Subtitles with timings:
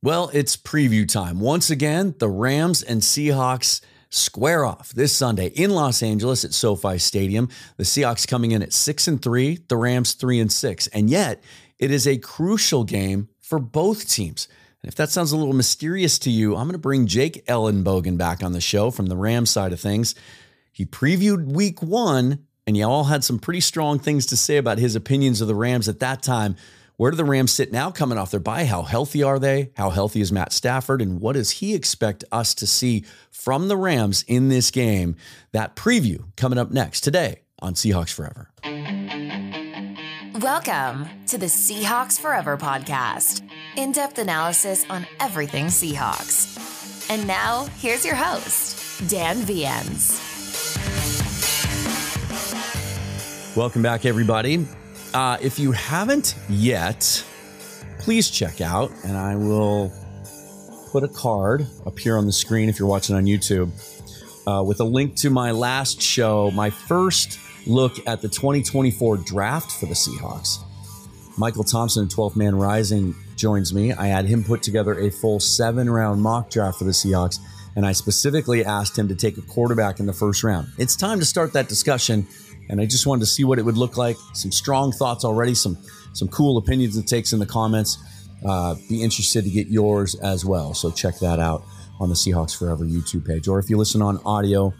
[0.00, 1.40] Well, it's preview time.
[1.40, 6.98] Once again, the Rams and Seahawks square off this Sunday in Los Angeles at SoFi
[6.98, 7.48] Stadium.
[7.78, 10.86] The Seahawks coming in at 6 and 3, the Rams 3 and 6.
[10.88, 11.42] And yet,
[11.80, 14.46] it is a crucial game for both teams.
[14.82, 18.16] And if that sounds a little mysterious to you, I'm going to bring Jake Ellenbogen
[18.16, 20.14] back on the show from the Rams side of things.
[20.70, 24.78] He previewed week 1 and you all had some pretty strong things to say about
[24.78, 26.54] his opinions of the Rams at that time.
[26.98, 28.64] Where do the Rams sit now coming off their bye?
[28.64, 29.70] How healthy are they?
[29.76, 31.00] How healthy is Matt Stafford?
[31.00, 35.14] And what does he expect us to see from the Rams in this game?
[35.52, 38.50] That preview coming up next today on Seahawks Forever.
[40.40, 43.48] Welcome to the Seahawks Forever podcast.
[43.76, 47.08] In depth analysis on everything Seahawks.
[47.08, 50.18] And now, here's your host, Dan Viens.
[53.56, 54.66] Welcome back, everybody.
[55.14, 57.24] Uh, if you haven't yet,
[57.98, 59.92] please check out, and I will
[60.90, 63.70] put a card up here on the screen if you're watching on YouTube
[64.48, 69.70] uh, with a link to my last show, my first look at the 2024 draft
[69.72, 70.58] for the Seahawks.
[71.36, 73.92] Michael Thompson of 12th Man Rising joins me.
[73.92, 77.38] I had him put together a full seven round mock draft for the Seahawks,
[77.76, 80.68] and I specifically asked him to take a quarterback in the first round.
[80.78, 82.26] It's time to start that discussion,
[82.68, 84.16] and I just wanted to see what it would look like.
[84.34, 85.78] Some strong thoughts already, some
[86.12, 87.98] some cool opinions and takes in the comments.
[88.44, 90.72] Uh, be interested to get yours as well.
[90.72, 91.64] So check that out
[91.98, 94.72] on the Seahawks Forever YouTube page, or if you listen on audio,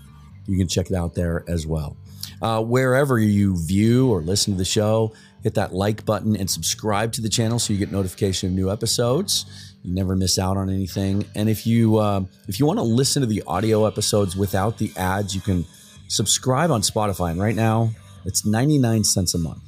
[0.47, 1.97] you can check it out there as well.
[2.41, 5.12] Uh, wherever you view or listen to the show,
[5.43, 8.71] hit that like button and subscribe to the channel so you get notification of new
[8.71, 9.75] episodes.
[9.82, 11.25] You never miss out on anything.
[11.34, 14.93] And if you uh, if you want to listen to the audio episodes without the
[14.97, 15.65] ads, you can
[16.09, 17.31] subscribe on Spotify.
[17.31, 17.91] And right now,
[18.25, 19.63] it's 99 cents a month.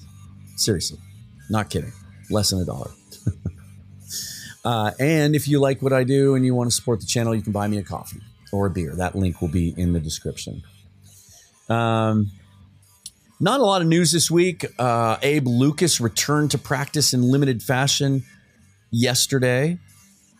[0.57, 0.99] Seriously,
[1.49, 1.93] not kidding.
[2.29, 2.91] Less than a dollar.
[4.65, 7.35] uh, and if you like what I do and you want to support the channel,
[7.35, 8.21] you can buy me a coffee
[8.53, 8.95] or a beer.
[8.95, 10.63] That link will be in the description.
[11.69, 12.31] Um,
[13.39, 14.67] not a lot of news this week.
[14.79, 18.25] Uh, Abe Lucas returned to practice in limited fashion
[18.91, 19.79] yesterday.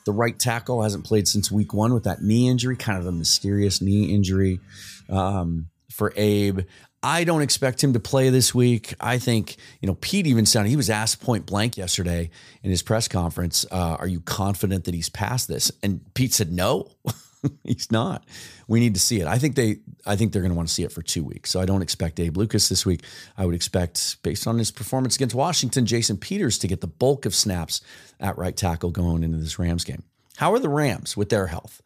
[0.05, 3.13] The right tackle hasn't played since week one with that knee injury, kind of a
[3.13, 4.61] mysterious knee injury
[5.09, 6.61] um, for Abe.
[7.03, 8.95] I don't expect him to play this week.
[9.01, 12.31] I think, you know, Pete even sounded, he was asked point blank yesterday
[12.63, 15.73] in his press conference, uh, Are you confident that he's past this?
[15.83, 16.91] And Pete said, No,
[17.65, 18.25] he's not.
[18.69, 19.27] We need to see it.
[19.27, 21.51] I think they, I think they're going to want to see it for two weeks.
[21.51, 23.03] So I don't expect Abe Lucas this week.
[23.39, 27.25] I would expect, based on his performance against Washington, Jason Peters to get the bulk
[27.25, 27.81] of snaps
[28.19, 30.03] at right tackle going into this Rams game.
[30.37, 31.81] How are the Rams with their health?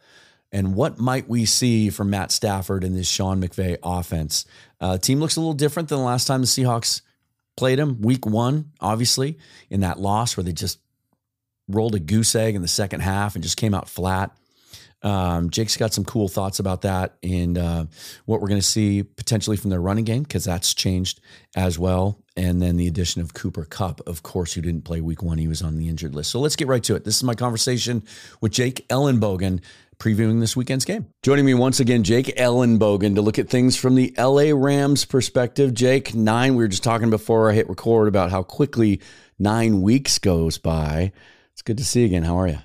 [0.55, 4.47] And what might we see from Matt Stafford in this Sean McVay offense?
[4.81, 7.03] Uh, team looks a little different than the last time the Seahawks
[7.57, 8.01] played him.
[8.01, 9.37] Week one, obviously,
[9.69, 10.79] in that loss where they just
[11.67, 14.31] rolled a goose egg in the second half and just came out flat.
[15.03, 17.85] Um, Jake's got some cool thoughts about that and uh,
[18.25, 21.21] what we're going to see potentially from their running game because that's changed
[21.57, 22.23] as well.
[22.37, 25.37] And then the addition of Cooper Kupp, of course, who didn't play week one.
[25.37, 26.31] He was on the injured list.
[26.31, 27.05] So let's get right to it.
[27.05, 28.03] This is my conversation
[28.41, 29.61] with Jake Ellenbogen
[29.99, 31.07] previewing this weekend's game.
[31.23, 35.75] Joining me once again, Jake Ellenbogen to look at things from the LA Rams perspective.
[35.75, 39.01] Jake, nine, we were just talking before I hit record about how quickly
[39.39, 41.13] nine weeks goes by.
[41.53, 42.25] It's good to see you again.
[42.25, 42.59] How are you?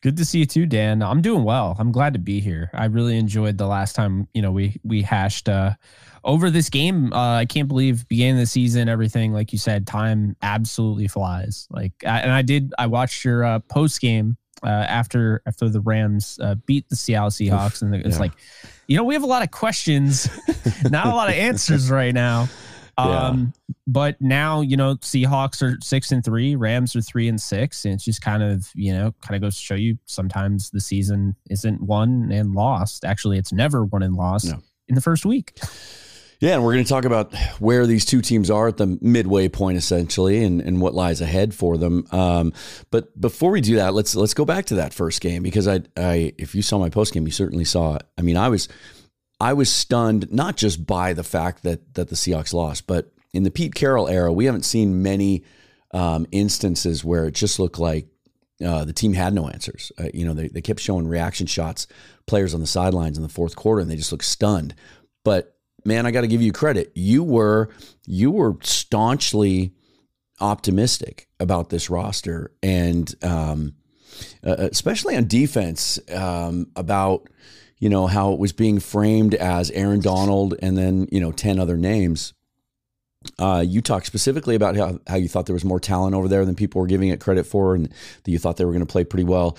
[0.00, 1.02] Good to see you too, Dan.
[1.02, 1.74] I'm doing well.
[1.76, 2.70] I'm glad to be here.
[2.72, 5.72] I really enjoyed the last time, you know, we we hashed uh
[6.22, 7.12] over this game.
[7.12, 11.66] Uh, I can't believe beginning of the season, everything like you said, time absolutely flies.
[11.70, 12.72] Like, I, and I did.
[12.78, 17.30] I watched your uh, post game uh, after after the Rams uh, beat the Seattle
[17.30, 18.20] Seahawks, and it's yeah.
[18.20, 18.32] like,
[18.86, 20.28] you know, we have a lot of questions,
[20.90, 22.48] not a lot of answers right now.
[22.98, 23.52] Um,
[23.86, 27.84] but now, you know, Seahawks are six and three, Rams are three and six.
[27.84, 30.80] And it's just kind of, you know, kind of goes to show you sometimes the
[30.80, 33.04] season isn't won and lost.
[33.04, 34.58] Actually, it's never won and lost No.
[34.88, 35.56] in the first week.
[36.40, 39.48] Yeah, and we're going to talk about where these two teams are at the midway
[39.48, 42.06] point, essentially, and, and what lies ahead for them.
[42.12, 42.52] Um,
[42.92, 45.80] but before we do that, let's let's go back to that first game because I,
[45.96, 48.02] I if you saw my post game, you certainly saw it.
[48.16, 48.68] I mean, I was
[49.40, 53.42] I was stunned not just by the fact that that the Seahawks lost, but in
[53.42, 55.42] the Pete Carroll era, we haven't seen many
[55.92, 58.06] um, instances where it just looked like
[58.64, 59.90] uh, the team had no answers.
[59.98, 61.88] Uh, you know, they, they kept showing reaction shots,
[62.26, 64.74] players on the sidelines in the fourth quarter, and they just looked stunned.
[65.24, 66.92] But man, I got to give you credit.
[66.94, 67.70] You were
[68.06, 69.72] you were staunchly
[70.40, 73.74] optimistic about this roster, and um,
[74.44, 77.28] uh, especially on defense, um, about
[77.78, 81.58] you know how it was being framed as Aaron Donald and then you know ten
[81.58, 82.34] other names.
[83.38, 86.44] Uh, you talked specifically about how, how you thought there was more talent over there
[86.44, 88.90] than people were giving it credit for, and that you thought they were going to
[88.90, 89.56] play pretty well.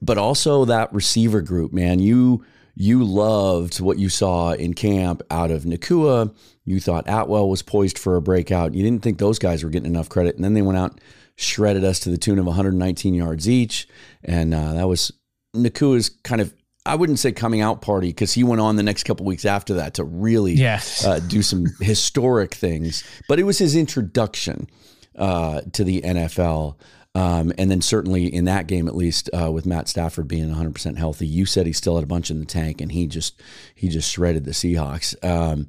[0.00, 2.44] But also that receiver group, man, you
[2.74, 6.34] you loved what you saw in camp out of Nacua.
[6.64, 8.74] You thought Atwell was poised for a breakout.
[8.74, 11.00] You didn't think those guys were getting enough credit, and then they went out
[11.36, 13.88] shredded us to the tune of 119 yards each,
[14.22, 15.10] and uh, that was
[15.56, 16.54] Nacua's kind of
[16.84, 19.74] I wouldn't say coming out party because he went on the next couple weeks after
[19.74, 21.04] that to really Yes.
[21.04, 23.04] uh, do some historic things.
[23.28, 24.68] But it was his introduction
[25.16, 26.74] uh, to the NFL.
[27.14, 30.96] Um, and then certainly in that game, at least uh, with Matt Stafford being 100%
[30.96, 33.40] healthy, you said he still had a bunch in the tank, and he just
[33.74, 35.14] he just shredded the Seahawks.
[35.24, 35.68] Um,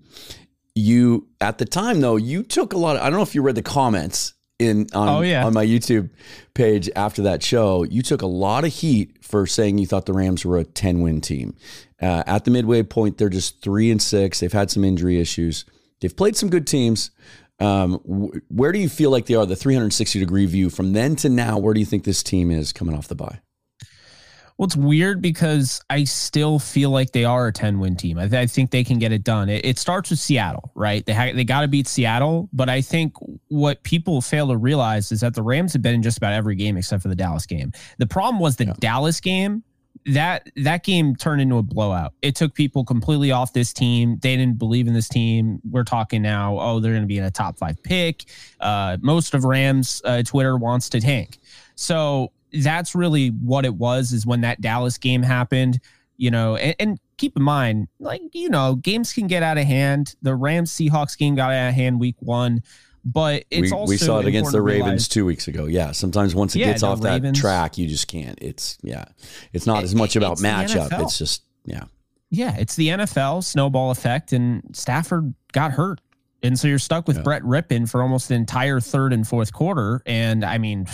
[0.75, 2.95] you at the time though, you took a lot.
[2.95, 5.45] Of, I don't know if you read the comments in on Oh, yeah.
[5.45, 6.10] on my YouTube
[6.54, 7.84] page after that show.
[7.84, 11.01] You took a lot of heat for saying you thought the Rams were a 10
[11.01, 11.56] win team.
[12.01, 14.40] Uh, at the midway point, they're just three and six.
[14.40, 15.66] They've had some injury issues.
[16.01, 17.12] They've played some good teams.
[17.60, 19.46] Um, wh- where do you feel like they are?
[19.46, 21.58] The 360 degree view from then to now.
[21.58, 23.40] Where do you think this team is coming off the bye?
[24.58, 28.20] Well, it's weird because I still feel like they are a 10 win team.
[28.20, 29.50] I, th- I think they can get it done.
[29.50, 31.04] It, it starts with Seattle, right?
[31.04, 32.50] They, ha- they got to beat Seattle.
[32.54, 33.16] But I think
[33.48, 36.56] what people fail to realize is that the Rams have been in just about every
[36.56, 37.72] game except for the Dallas game.
[37.98, 39.64] The problem was the Dallas game.
[40.07, 42.13] That that game turned into a blowout.
[42.22, 44.19] It took people completely off this team.
[44.22, 45.62] They didn't believe in this team.
[45.69, 46.60] We're talking now.
[46.60, 48.25] Oh, they're going to be in a top five pick.
[48.60, 51.38] Uh, most of Rams uh, Twitter wants to tank.
[51.75, 55.80] So that's really what it was is when that Dallas game happened,
[56.18, 59.66] you know, and, and keep in mind, like, you know, games can get out of
[59.66, 60.16] hand.
[60.22, 62.62] The Rams Seahawks game got out of hand week one,
[63.06, 65.66] but it's we, also we saw it against the Ravens realize- two weeks ago.
[65.66, 68.38] Yeah, sometimes once it Yeah, gets off that track, you just can't.
[68.42, 69.06] It's yeah,
[69.52, 70.90] it's not It- as much about matchup.
[71.02, 71.84] It's just yeah.
[72.30, 76.02] Yeah, it's the NFL snowball effect, and Stafford got hurt.
[76.42, 77.24] And so you're stuck with Yeah.
[77.24, 80.02] Brett Rypien for almost the entire third and fourth quarter.
[80.06, 80.88] And I mean,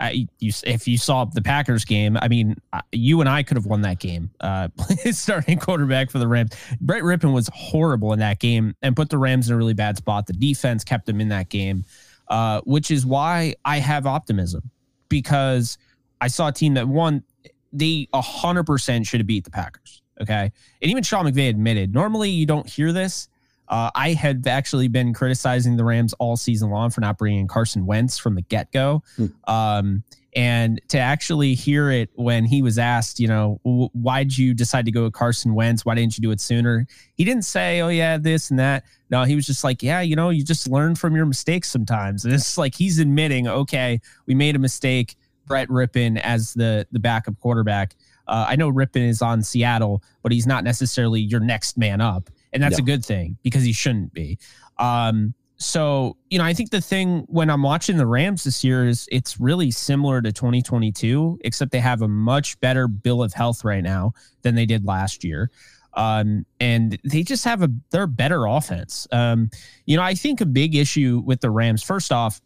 [0.00, 2.56] I, you, if you saw the Packers game, I mean,
[2.92, 4.30] you and I could have won that game.
[4.40, 4.68] Uh,
[5.10, 9.18] starting quarterback for the Rams, Brett Rypien was horrible in that game and put the
[9.18, 10.26] Rams in a really bad spot.
[10.26, 11.84] The defense kept them in that game,
[12.28, 14.70] uh, which is why I have optimism
[15.08, 15.78] because
[16.20, 17.24] I saw a team that won.
[17.72, 20.02] They hundred percent should have beat the Packers.
[20.20, 20.50] Okay,
[20.82, 21.92] and even Sean McVay admitted.
[21.92, 23.28] Normally, you don't hear this.
[23.68, 27.86] Uh, I had actually been criticizing the Rams all season long for not bringing Carson
[27.86, 29.02] Wentz from the get go.
[29.46, 30.02] Um,
[30.34, 34.90] and to actually hear it when he was asked, you know, why'd you decide to
[34.90, 35.84] go with Carson Wentz?
[35.84, 36.86] Why didn't you do it sooner?
[37.14, 38.84] He didn't say, oh, yeah, this and that.
[39.10, 42.24] No, he was just like, yeah, you know, you just learn from your mistakes sometimes.
[42.24, 45.16] And it's like he's admitting, okay, we made a mistake.
[45.48, 47.96] Brett Rypien as the the backup quarterback.
[48.28, 52.28] Uh, I know Rypien is on Seattle, but he's not necessarily your next man up,
[52.52, 54.38] and that's a good thing because he shouldn't be.
[54.78, 58.86] Um, so you know, I think the thing when I'm watching the Rams this year
[58.86, 63.64] is it's really similar to 2022, except they have a much better bill of health
[63.64, 64.12] right now
[64.42, 65.50] than they did last year.
[65.94, 69.08] Um, and they just have a they're better offense.
[69.10, 69.50] Um,
[69.84, 72.40] you know, I think a big issue with the Rams, first off,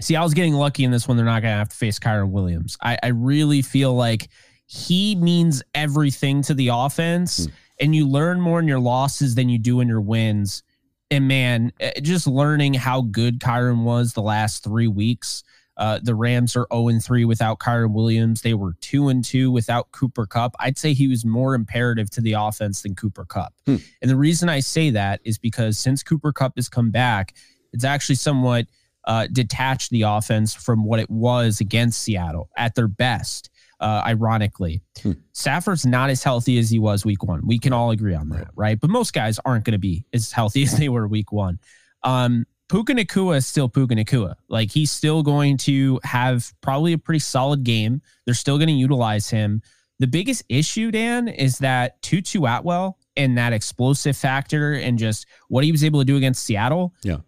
[0.00, 1.16] See, I was getting lucky in this one.
[1.16, 2.76] They're not going to have to face Kyren Williams.
[2.82, 4.28] I, I really feel like
[4.66, 7.48] he means everything to the offense,
[7.80, 10.62] and you learn more in your losses than you do in your wins.
[11.10, 15.44] And man, eh, just learning how good Kyren was the last three weeks.
[15.76, 18.40] Uh, the Rams are 0 3 without Kyren Williams.
[18.40, 20.56] They were 2 and 2 without Cooper Kupp.
[20.58, 23.52] I'd say he was more imperative to the offense than Cooper Kupp.
[24.00, 27.34] And the reason I say that is because since Cooper Kupp has come back,
[27.72, 28.66] it's actually somewhat
[29.04, 33.50] uh, detached the offense from what it was against Seattle at their best.
[33.78, 34.80] Uh, ironically,
[35.32, 37.46] Stafford's not as healthy as he was week one.
[37.46, 38.80] We can all agree on that, right?
[38.80, 41.58] But most guys aren't going to be as healthy as they were week one.
[42.02, 44.34] Um, Puka Nacua is still Puka Nacua.
[44.48, 48.00] Like he's still going to have probably a pretty solid game.
[48.24, 49.62] They're still going to utilize him.
[49.98, 55.64] The biggest issue, Dan, is that Tutu Atwell and that explosive factor and just what
[55.64, 56.92] he was able to do against Seattle.
[57.02, 57.18] Yeah.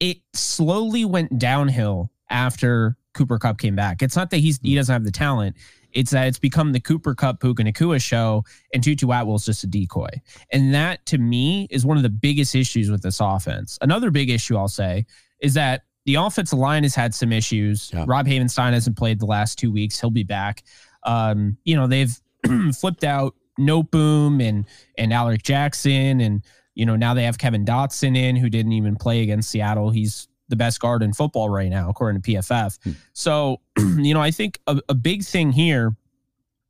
[0.00, 4.02] It slowly went downhill after Cooper Kupp came back.
[4.02, 5.56] It's not that he's he doesn't have the talent.
[5.92, 9.66] It's that it's become the Cooper Kupp Puka Nacua show, and Tutu Atwell's just a
[9.66, 10.10] decoy.
[10.52, 13.78] And that to me is one of the biggest issues with this offense.
[13.80, 15.06] Another big issue I'll say
[15.40, 17.90] is that the offensive line has had some issues.
[17.92, 18.04] Yeah.
[18.06, 20.00] Rob Havenstein hasn't played the last two weeks.
[20.00, 20.62] He'll be back.
[21.02, 22.18] Um, you know, they've
[22.74, 24.64] flipped out Noteboom and
[24.96, 28.96] and Alec Jackson, and you know now they have Kevin Dotson in, who didn't even
[28.96, 29.90] play against Seattle.
[29.90, 32.78] He's the best guard in football right now, according to PFF.
[32.82, 32.90] Hmm.
[33.12, 35.96] So, you know, I think a, a big thing here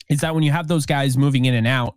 [0.09, 1.95] is that when you have those guys moving in and out,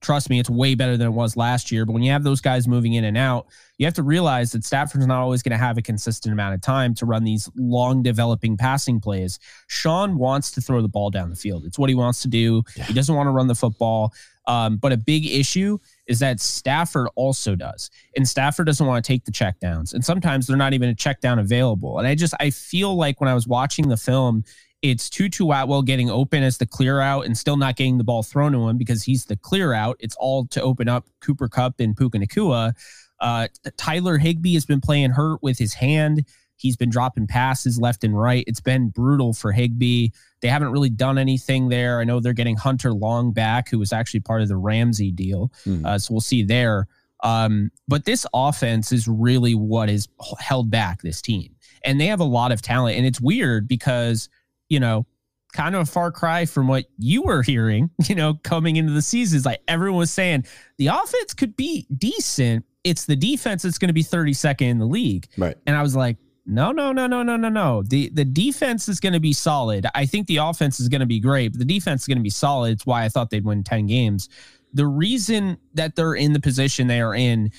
[0.00, 1.84] trust me, it's way better than it was last year.
[1.84, 3.46] But when you have those guys moving in and out,
[3.78, 6.60] you have to realize that Stafford's not always going to have a consistent amount of
[6.60, 9.38] time to run these long developing passing plays.
[9.66, 11.64] Sean wants to throw the ball down the field.
[11.64, 12.62] It's what he wants to do.
[12.86, 14.12] He doesn't want to run the football.
[14.46, 17.90] Um, but a big issue is that Stafford also does.
[18.16, 19.92] And Stafford doesn't want to take the checkdowns.
[19.94, 21.98] And sometimes they're not even a check down available.
[21.98, 24.44] And I just I feel like when I was watching the film,
[24.80, 28.22] it's Tutu Atwell getting open as the clear out and still not getting the ball
[28.22, 29.96] thrown to him because he's the clear out.
[30.00, 32.72] It's all to open up Cooper Kupp and Puka Nacua.
[33.20, 36.24] Uh, Tyler Higbee has been playing hurt with his hand.
[36.58, 38.44] He's been dropping passes left and right.
[38.46, 40.10] It's been brutal for Higbee.
[40.40, 42.00] They haven't really done anything there.
[42.00, 45.52] I know they're getting Hunter Long back, who was actually part of the Ramsey deal.
[45.64, 45.86] Hmm.
[45.86, 46.86] Uh, so we'll see there.
[47.22, 51.54] Um, but this offense is really what has held back this team.
[51.84, 52.96] And they have a lot of talent.
[52.96, 54.28] And it's weird because,
[54.68, 55.06] you know,
[55.52, 59.02] kind of a far cry from what you were hearing, you know, coming into the
[59.02, 59.36] season.
[59.36, 60.44] Is like everyone was saying
[60.76, 62.64] the offense could be decent.
[62.84, 65.26] It's the defense that's going to be 32nd in the league.
[65.36, 65.56] Right.
[65.66, 66.16] And I was like,
[66.48, 67.82] no, no, no, no, no, no, no.
[67.82, 69.86] The the defense is going to be solid.
[69.94, 72.22] I think the offense is going to be great, but the defense is going to
[72.22, 72.72] be solid.
[72.72, 74.30] It's why I thought they'd win 10 games.
[74.72, 77.52] The reason that they're in the position they are in,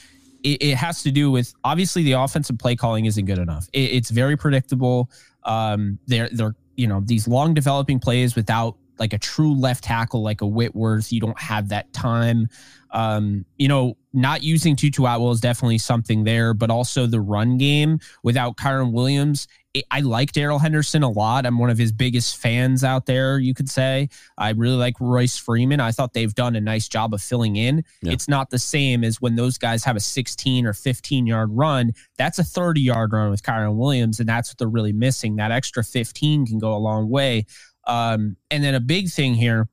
[0.43, 3.69] it, it has to do with obviously the offensive play calling isn't good enough.
[3.74, 5.12] It, it's very predictable.
[5.43, 10.22] Um, they're they're you know these long developing plays without like a true left tackle
[10.22, 11.12] like a Whitworth.
[11.12, 12.48] You don't have that time.
[12.91, 17.58] Um, you know, not using Tutu Atwell is definitely something there, but also the run
[17.58, 19.48] game without Kyren Williams.
[19.75, 21.46] It, I like Darrell Henderson a lot.
[21.46, 24.10] I'm one of his biggest fans out there, you could say.
[24.36, 25.79] I really like Royce Freeman.
[25.79, 27.84] I thought they've done a nice job of filling in.
[28.01, 28.13] Yeah.
[28.13, 31.94] It's not the same as when those guys have a 16 or 15 yard run.
[32.18, 35.36] That's a 30 yard run with Kyron Williams, and that's what they're really missing.
[35.36, 37.46] That extra 15 can go a long way.
[37.89, 39.67] Um, and then a big thing here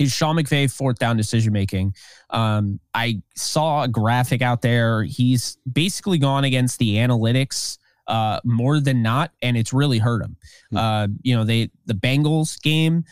[0.00, 1.94] is Sean McVay fourth down decision making.
[2.30, 5.04] Um, I saw a graphic out there.
[5.04, 10.36] He's basically gone against the analytics uh, more than not, and it's really hurt him.
[10.70, 10.76] Hmm.
[10.76, 13.04] Uh, you know, they the Bengals game.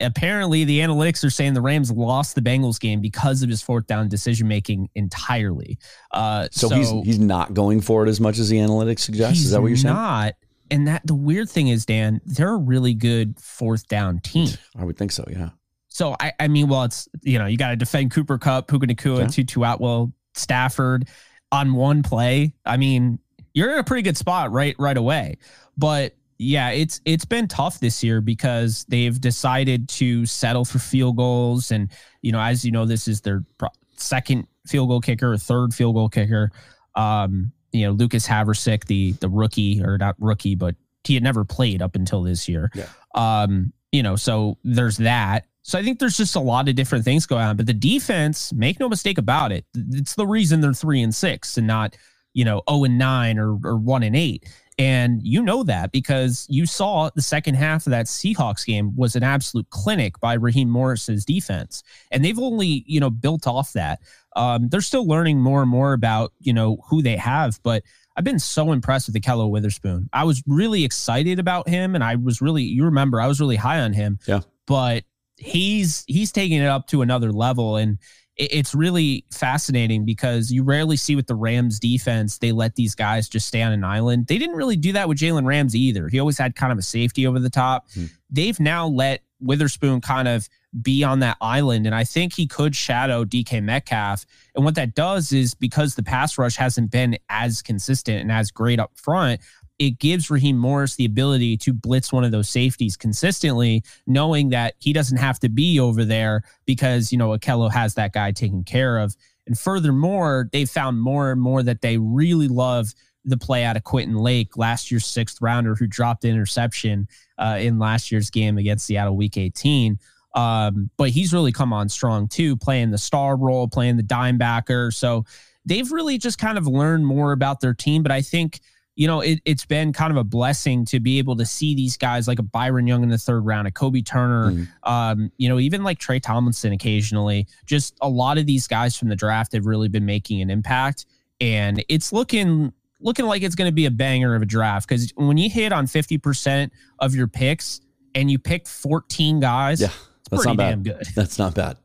[0.00, 3.86] Apparently, the analytics are saying the Rams lost the Bengals game because of his fourth
[3.86, 5.78] down decision making entirely.
[6.10, 9.36] Uh, So, he's he's not going for it as much as the analytics suggest.
[9.36, 9.94] Is that what you're saying?
[9.94, 10.34] Not.
[10.72, 14.48] And that the weird thing is, Dan, they're a really good fourth down team.
[14.76, 15.24] I would think so.
[15.30, 15.50] Yeah.
[15.88, 18.86] So I, I mean, well, it's you know, you got to defend Cooper Kupp, Puka
[18.86, 19.26] Nacua, Yeah.
[19.26, 21.06] Tutu Atwell, Stafford
[21.52, 22.54] on one play.
[22.64, 23.18] I mean,
[23.52, 25.36] you're in a pretty good spot right right away.
[25.76, 31.16] But yeah, it's it's been tough this year because they've decided to settle for field
[31.18, 31.90] goals, and
[32.22, 35.74] you know, as you know, this is their pro- second field goal kicker or third
[35.74, 36.50] field goal kicker.
[36.94, 41.44] Um, you know, Lucas Havrisik, the the rookie or not rookie, but he had never
[41.44, 42.70] played up until this year.
[42.74, 42.86] Yeah.
[43.14, 45.46] Um, you know, so there's that.
[45.62, 47.56] So I think there's just a lot of different things going on.
[47.56, 51.56] But the defense, make no mistake about it, it's the reason they're three and six
[51.56, 51.96] and not,
[52.34, 54.48] you know, 0 and nine or, or one and eight.
[54.82, 59.14] And you know that because you saw the second half of that Seahawks game was
[59.14, 61.84] an absolute clinic by Raheem Morris's defense.
[62.10, 64.00] And they've only, you know, built off that.
[64.34, 67.84] Um, they're still learning more and more about, you know, who they have, but
[68.16, 70.08] I've been so impressed with the Kello Witherspoon.
[70.12, 73.56] I was really excited about him and I was really, you remember, I was really
[73.56, 74.18] high on him.
[74.26, 74.40] Yeah.
[74.66, 75.04] But
[75.36, 77.98] he's he's taking it up to another level and
[78.36, 83.28] it's really fascinating because you rarely see with the Rams defense they let these guys
[83.28, 84.26] just stay on an island.
[84.26, 86.08] They didn't really do that with Jalen Ramsey either.
[86.08, 87.86] He always had kind of a safety over the top.
[87.94, 88.06] Hmm.
[88.30, 90.48] They've now let Witherspoon kind of
[90.80, 94.24] be on that island, and I think he could shadow DK Metcalf.
[94.54, 98.50] And what that does is because the pass rush hasn't been as consistent and as
[98.50, 99.40] great up front,
[99.78, 104.74] it gives Raheem Morris the ability to blitz one of those safeties consistently, knowing that
[104.78, 108.64] he doesn't have to be over there because, you know, Ahkello has that guy taken
[108.64, 109.16] care of.
[109.46, 112.92] And furthermore, they found more and more that they really love
[113.24, 117.58] the play out of Quentin Lake, last year's sixth rounder who dropped the interception uh,
[117.60, 119.98] in last year's game against Seattle Week 18.
[120.34, 124.38] Um, but he's really come on strong too, playing the star role, playing the dime
[124.38, 124.90] backer.
[124.90, 125.24] So
[125.64, 128.02] they've really just kind of learned more about their team.
[128.02, 128.60] But I think
[128.94, 131.96] you know, it, has been kind of a blessing to be able to see these
[131.96, 134.68] guys like a Byron Young in the third round, a Kobie Turner, mm.
[134.82, 137.46] um, you know, even like Tre Tomlinson occasionally.
[137.64, 141.06] Just a lot of these guys from the draft have really been making an impact,
[141.40, 145.12] and it's looking looking like it's going to be a banger of a draft because
[145.16, 147.80] when you hit on fifty percent of your picks
[148.14, 149.88] and you pick fourteen guys, yeah.
[150.32, 150.82] That's not bad.
[150.82, 151.06] Good.
[151.14, 151.76] That's not bad.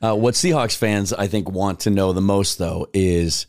[0.00, 3.46] Uh, what Seahawks fans, I think, want to know the most, though, is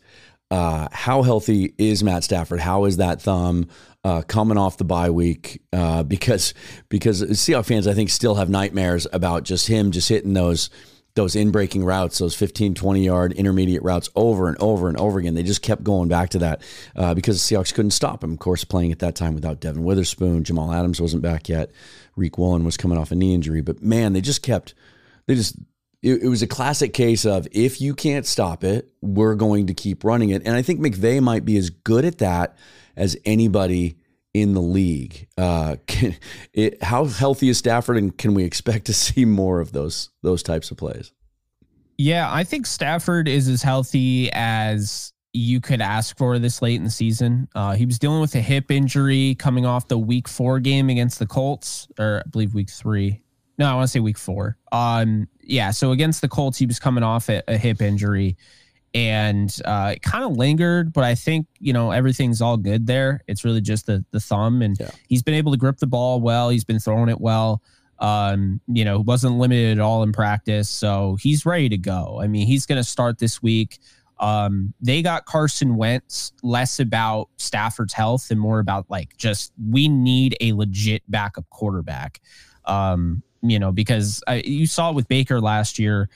[0.50, 2.60] uh, how healthy is Matt Stafford?
[2.60, 3.68] How is that thumb
[4.04, 5.62] uh, coming off the bye week?
[5.72, 6.54] Uh, because
[6.88, 10.70] because Seahawks fans, I think, still have nightmares about just him just hitting those
[11.14, 15.18] those in breaking routes, those 15, 20 yard intermediate routes over and over and over
[15.18, 15.34] again.
[15.34, 16.62] They just kept going back to that
[16.96, 18.32] uh, because the Seahawks couldn't stop him.
[18.32, 21.70] Of course, playing at that time without Devon Witherspoon, Jamal Adams wasn't back yet.
[22.16, 24.74] Riq Woolen was coming off a knee injury, but man, they just kept
[25.26, 25.56] they just
[26.02, 29.74] it, it, was a classic case of if you can't stop it, we're going to
[29.74, 30.42] keep running it.
[30.44, 32.56] And I think McVay might be as good at that
[32.96, 33.96] as anybody
[34.32, 35.28] in the league.
[35.36, 36.16] Uh, can,
[36.52, 40.42] it, how healthy is Stafford, and can we expect to see more of those those
[40.42, 41.12] types of plays?
[41.98, 46.84] Yeah, I think Stafford is as healthy as you could ask for this late in
[46.84, 47.46] the season.
[47.54, 51.18] Uh, he was dealing with a hip injury coming off the Week Four game against
[51.18, 53.22] the Colts, or I believe Week Three.
[53.60, 54.56] No, I want to say week four.
[54.72, 55.70] Um, yeah.
[55.70, 58.36] So against the Colts, he was coming off a, a hip injury,
[58.94, 60.92] and uh, it kind of lingered.
[60.92, 63.22] But I think you know everything's all good there.
[63.26, 64.90] It's really just the the thumb, and yeah.
[65.08, 66.48] he's been able to grip the ball well.
[66.48, 67.62] He's been throwing it well.
[67.98, 72.18] Um, you know, wasn't limited at all in practice, so he's ready to go.
[72.20, 73.78] I mean, he's going to start this week.
[74.20, 79.88] Um, they got Carson Wentz less about Stafford's health and more about like just we
[79.88, 82.20] need a legit backup quarterback.
[82.66, 86.08] Um, you know, because I, you saw it with Baker last year.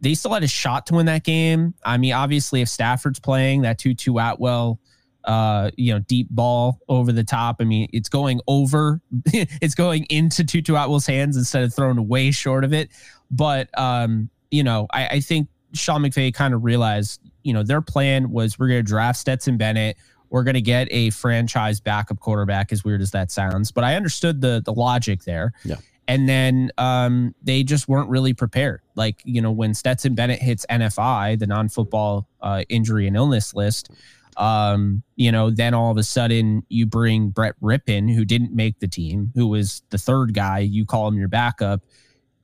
[0.00, 1.74] They still had a shot to win that game.
[1.84, 4.78] I mean, obviously, if Stafford's playing that Tutu Atwell,
[5.24, 10.06] uh, you know, deep ball over the top, I mean, it's going over, it's going
[10.10, 12.90] into Tutu Atwell's hands instead of thrown way short of it.
[13.30, 17.80] But, um, you know, I, I think Sean McVay kind of realized, you know, their
[17.80, 19.96] plan was we're going to draft Stetson Bennett.
[20.28, 23.72] We're going to get a franchise backup quarterback, as weird as that sounds.
[23.72, 25.52] But I understood the the logic there.
[25.64, 25.76] Yeah
[26.08, 28.82] and then um, they just weren't really prepared.
[28.94, 33.90] Like you know, when Stetson Bennett hits NFI, the non-football uh, injury and illness list,
[34.36, 38.78] um, you know, then all of a sudden you bring Brett Rypien, who didn't make
[38.80, 40.60] the team, who was the third guy.
[40.60, 41.82] You call him your backup,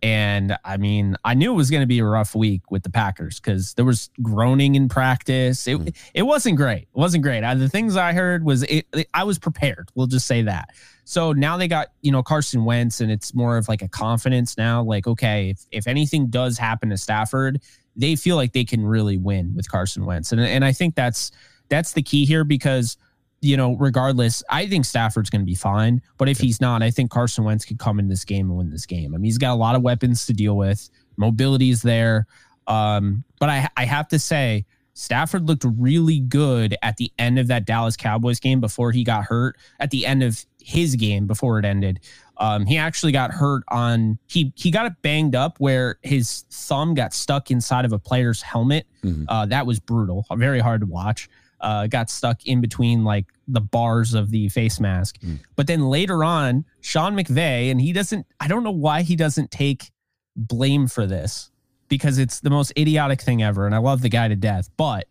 [0.02, 2.90] and I mean, I knew it was going to be a rough week with the
[2.90, 5.68] Packers because there was groaning in practice.
[5.68, 5.96] It, mm.
[6.12, 6.82] it wasn't great.
[6.82, 7.44] It wasn't great.
[7.44, 9.90] I, the things I heard was it, it, I was prepared.
[9.94, 10.70] We'll just say that.
[11.04, 14.58] So now they got, you know, Carson Wentz, and it's more of like a confidence
[14.58, 14.82] now.
[14.82, 17.62] Like, okay, if, if anything does happen to Stafford,
[17.94, 20.32] they feel like they can really win with Carson Wentz.
[20.32, 21.30] And, and I think that's
[21.68, 22.96] that's the key here because–
[23.42, 26.00] you know, regardless, I think Stafford's going to be fine.
[26.16, 28.70] But if he's not, I think Carson Wentz could come in this game and win
[28.70, 29.14] this game.
[29.14, 30.88] I mean, he's got a lot of weapons to deal with.
[31.16, 32.26] Mobility is there.
[32.68, 37.48] Um, but I, I have to say, Stafford looked really good at the end of
[37.48, 39.56] that Dallas Cowboys game before he got hurt.
[39.80, 42.00] At the end of his game before it ended,
[42.36, 46.94] um, he actually got hurt on he he got it banged up where his thumb
[46.94, 48.86] got stuck inside of a player's helmet.
[49.02, 49.24] Mm-hmm.
[49.28, 51.28] Uh, that was brutal, very hard to watch
[51.62, 55.18] uh, got stuck in between like the bars of the face mask.
[55.20, 55.38] Mm.
[55.56, 59.50] But then later on, Sean McVay, and he doesn't, I don't know why he doesn't
[59.50, 59.90] take
[60.36, 61.50] blame for this
[61.88, 63.66] because it's the most idiotic thing ever.
[63.66, 64.68] And I love the guy to death.
[64.76, 65.06] But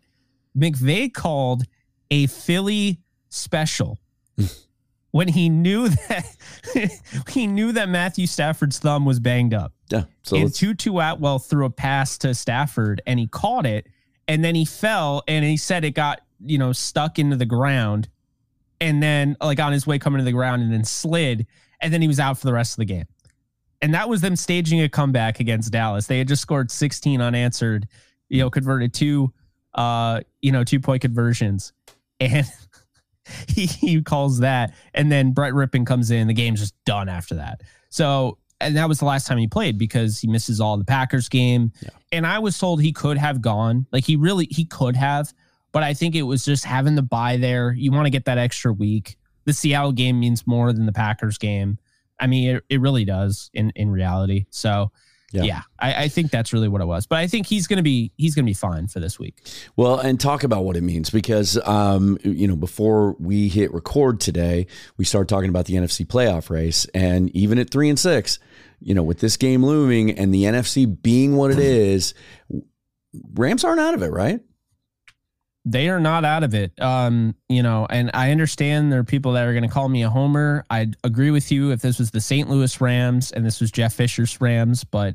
[0.56, 1.62] McVay called
[2.10, 3.98] a Philly special.
[5.12, 6.26] when he knew that
[7.28, 9.72] he knew that Matthew Stafford's thumb was banged up.
[9.88, 10.04] Yeah.
[10.22, 13.86] So and Tutu Atwell threw a pass to Stafford and he caught it
[14.26, 18.08] and then he fell and he said it got you know, stuck into the ground
[18.80, 21.46] and then like on his way coming to the ground and then slid
[21.80, 23.06] and then he was out for the rest of the game.
[23.80, 26.06] And that was them staging a comeback against Dallas.
[26.06, 27.88] They had just scored 16 unanswered,
[28.28, 29.32] you know, converted two
[29.74, 31.72] uh, you know, two point conversions.
[32.20, 32.46] And
[33.48, 37.36] he, he calls that and then Brett Rypien comes in, the game's just done after
[37.36, 37.62] that.
[37.88, 41.28] So and that was the last time he played because he misses all the Packers
[41.28, 41.72] game.
[41.80, 41.90] Yeah.
[42.12, 43.86] And I was told he could have gone.
[43.90, 45.32] Like he really he could have,
[45.72, 47.72] but I think it was just having the bye there.
[47.72, 49.16] You want to get that extra week.
[49.44, 51.78] The Seattle game means more than the Packers game.
[52.20, 54.46] I mean, it, it really does in, in reality.
[54.50, 54.92] So
[55.32, 55.42] Yeah.
[55.42, 57.06] Yeah, I, I think that's really what it was.
[57.06, 59.42] But I think he's gonna be he's gonna be fine for this week.
[59.76, 64.20] Well, and talk about what it means because, um, you know, before we hit record
[64.20, 64.66] today,
[64.98, 66.86] we started talking about the NFC playoff race.
[66.94, 68.38] And even at three and six,
[68.80, 72.12] you know, with this game looming and the NFC being what it is,
[73.34, 74.40] Rams aren't out of it, right?
[75.64, 76.72] They are not out of it.
[76.80, 80.02] Um, you know, and I understand there are people that are going to call me
[80.02, 80.64] a homer.
[80.70, 82.50] I'd agree with you if this was the St.
[82.50, 85.14] Louis Rams and this was Jeff Fisher's Rams, but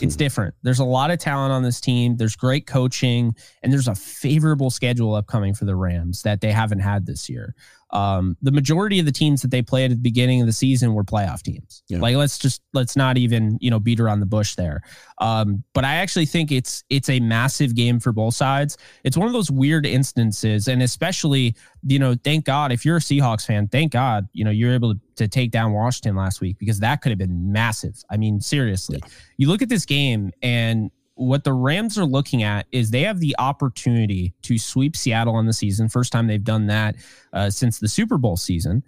[0.00, 0.54] it's different.
[0.62, 2.16] There's a lot of talent on this team.
[2.16, 6.80] There's great coaching, and there's a favorable schedule upcoming for the Rams that they haven't
[6.80, 7.56] had this year.
[7.90, 10.94] Um, the majority of the teams that they played at the beginning of the season
[10.94, 11.82] were playoff teams.
[11.88, 12.00] Yeah.
[12.00, 14.82] Like let's just let's not even you know beat around the bush there.
[15.18, 18.76] Um, but I actually think it's it's a massive game for both sides.
[19.04, 21.54] It's one of those weird instances, and especially
[21.86, 24.94] you know, thank God if you're a Seahawks fan, thank God you know you're able
[24.94, 28.02] to, to take down Washington last week because that could have been massive.
[28.10, 29.02] I mean, seriously,
[29.36, 33.18] you look at this game and what the Rams are looking at is they have
[33.18, 35.88] the opportunity to sweep Seattle on the season.
[35.88, 36.94] First time they've done that
[37.32, 38.84] uh, since the Super Bowl season.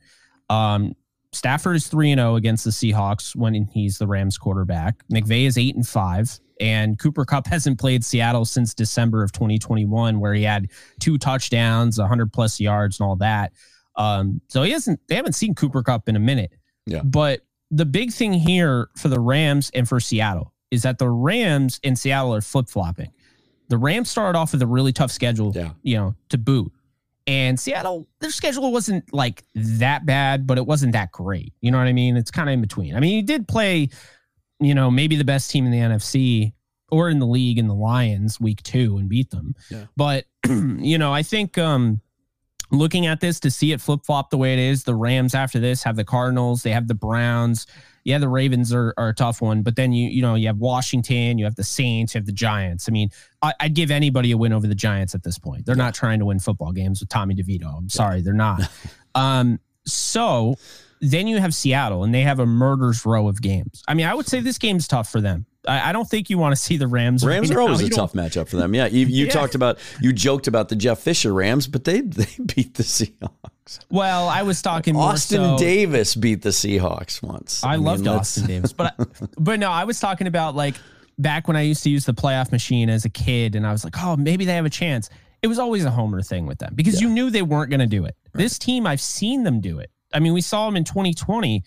[0.48, 0.94] Um,
[1.32, 5.02] Stafford is 3 0 against the Seahawks when he's the Rams quarterback.
[5.12, 6.40] McVay is 8 and 5.
[6.60, 11.98] And Cooper Kupp hasn't played Seattle since December of 2021, where he had two touchdowns,
[11.98, 13.52] 100 plus yards, and all that.
[13.96, 16.52] Um, so he hasn't, they haven't seen Cooper Kupp in a minute.
[16.86, 17.02] Yeah.
[17.02, 17.40] But
[17.72, 21.98] the big thing here for the Rams and for Seattle is that the Rams and
[21.98, 23.10] Seattle are flip flopping.
[23.68, 25.70] The Rams started off with a really tough schedule, Yeah.
[25.82, 26.72] you know, to boot.
[27.26, 31.52] And Seattle, their schedule wasn't like that bad, but it wasn't that great.
[31.60, 32.16] You know what I mean?
[32.16, 32.96] It's kind of in between.
[32.96, 33.88] I mean, he did play,
[34.58, 36.52] you know, maybe the best team in the NFC
[36.90, 39.54] or in the league in the Lions week two and beat them.
[39.70, 39.84] Yeah.
[39.96, 42.00] But, you know, I think um
[42.72, 45.60] looking at this to see it flip flop the way it is, the Rams after
[45.60, 47.66] this have the Cardinals, they have the Browns.
[48.04, 50.58] Yeah, the Ravens are, are a tough one, but then you you know you have
[50.58, 52.88] Washington, you have the Saints, you have the Giants.
[52.88, 53.10] I mean,
[53.42, 55.66] I, I'd give anybody a win over the Giants at this point.
[55.66, 57.76] They're not trying to win football games with Tommy DeVito.
[57.76, 58.62] I'm sorry, they're not.
[59.14, 60.54] um, so
[61.00, 63.82] then you have Seattle, and they have a murder's row of games.
[63.88, 65.46] I mean, I would say this game's tough for them.
[65.68, 67.22] I, don't think you want to see the Rams.
[67.24, 67.66] Rams right are now.
[67.66, 68.74] always You a tough matchup for them.
[68.74, 69.30] Yeah, you, you Yeah.
[69.32, 73.30] talked about you joked about the Jeff Fisher Rams, but they they beat the Seahawks.
[73.90, 77.62] Well, I was talking Austin so- Davis beat the Seahawks once.
[77.62, 79.04] I, mean, loved Austin Davis, but I,
[79.38, 80.74] but no, I was talking about like
[81.18, 83.84] back when I used to use the playoff machine as a kid, and I was
[83.84, 85.10] like, oh, maybe they have a chance.
[85.42, 87.86] It was always a homer thing with them because you knew they weren't going to
[87.86, 88.14] do it.
[88.34, 89.90] This team, I've seen them do it.
[90.12, 91.62] I mean, we saw them in 2020.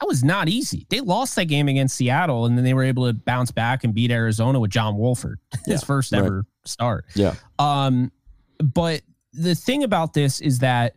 [0.00, 0.86] That was not easy.
[0.88, 3.92] They lost that game against Seattle, and then they were able to bounce back and
[3.92, 6.20] beat Arizona with John Wolford, his Yeah, first right.
[6.24, 7.04] ever start.
[7.14, 8.10] Yeah, Um,
[8.58, 9.02] but
[9.34, 10.94] the thing about this is that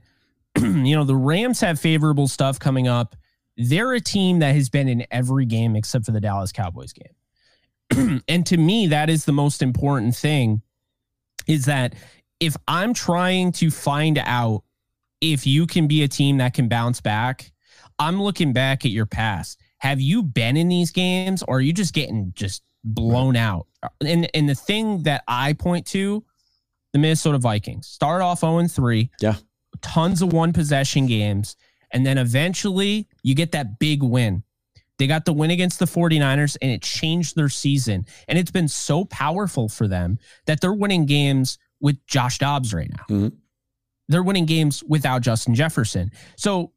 [0.62, 3.16] you know the Rams have favorable stuff coming up.
[3.58, 8.22] They're a team that has been in every game except for the Dallas Cowboys game.
[8.28, 10.62] and to me, that is the most important thing
[11.48, 11.96] is that
[12.40, 14.64] if I'm trying to find out
[15.22, 17.52] if you can be a team that can bounce back,
[18.00, 19.60] I'm looking back at your past.
[19.78, 23.68] Have you been in these games or are you just getting just blown out?
[24.02, 26.24] And and the thing that I point to,
[26.94, 29.10] the Minnesota Vikings start off 0 3.
[29.22, 29.36] Yeah.
[29.84, 31.56] Tons of one possession games.
[31.92, 34.44] And then eventually you get that big win.
[34.98, 38.06] They got the win against the 49ers and it changed their season.
[38.28, 42.90] And it's been so powerful for them that they're winning games with Josh Dobbs right
[42.90, 43.04] now.
[43.16, 43.34] Mhm.
[44.08, 46.12] They're winning games without Justin Jefferson.
[46.38, 46.72] So